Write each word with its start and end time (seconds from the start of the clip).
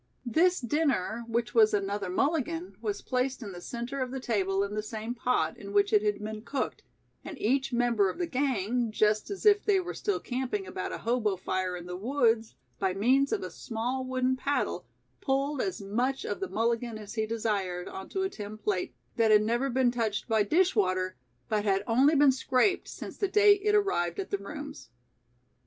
This 0.25 0.59
dinner, 0.59 1.25
which 1.27 1.53
was 1.53 1.75
another 1.75 2.09
mulligan, 2.09 2.75
was 2.81 3.03
placed 3.03 3.43
in 3.43 3.51
the 3.51 3.61
center 3.61 4.01
of 4.01 4.09
the 4.09 4.19
table 4.19 4.63
in 4.63 4.73
the 4.73 4.81
same 4.81 5.13
pot 5.13 5.55
in 5.55 5.73
which 5.73 5.93
it 5.93 6.01
had 6.01 6.23
been 6.23 6.41
cooked, 6.41 6.81
and 7.23 7.37
each 7.39 7.71
member 7.71 8.09
of 8.09 8.17
the 8.17 8.25
gang, 8.25 8.89
just 8.91 9.29
as 9.29 9.45
if 9.45 9.63
they 9.63 9.79
were 9.79 9.93
still 9.93 10.19
camping 10.19 10.65
about 10.65 10.91
a 10.91 10.97
hobo 10.97 11.35
fire 11.37 11.77
in 11.77 11.85
the 11.85 11.95
woods, 11.95 12.55
by 12.79 12.95
means 12.95 13.31
of 13.31 13.43
a 13.43 13.51
small 13.51 14.03
wooden 14.03 14.35
paddle 14.35 14.87
pulled 15.21 15.61
as 15.61 15.79
much 15.83 16.25
of 16.25 16.39
the 16.39 16.49
mulligan 16.49 16.97
as 16.97 17.13
he 17.13 17.27
desired, 17.27 17.87
onto 17.87 18.23
a 18.23 18.29
tin 18.31 18.57
plate, 18.57 18.95
that 19.17 19.29
had 19.29 19.43
never 19.43 19.69
been 19.69 19.91
touched 19.91 20.27
by 20.27 20.41
dishwater, 20.41 21.15
but 21.47 21.63
had 21.63 21.83
only 21.85 22.15
been 22.15 22.31
scraped 22.31 22.87
since 22.87 23.17
the 23.17 23.27
day 23.27 23.53
it 23.53 23.75
arrived 23.75 24.19
at 24.19 24.31
the 24.31 24.39
rooms. 24.39 24.89